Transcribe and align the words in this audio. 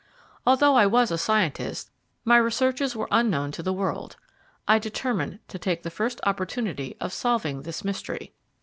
Although 0.47 0.73
I 0.73 0.87
was 0.87 1.11
a 1.11 1.17
scientist, 1.19 1.91
my 2.25 2.35
researches 2.35 2.95
were 2.95 3.07
unknown 3.11 3.51
to 3.51 3.61
the 3.61 3.71
world. 3.71 4.15
I 4.67 4.79
determined 4.79 5.37
to 5.49 5.59
take 5.59 5.83
the 5.83 5.91
first 5.91 6.19
opportunity 6.25 6.97
of 6.99 7.13
solving 7.13 7.61
this 7.61 7.83
mystery. 7.85 8.33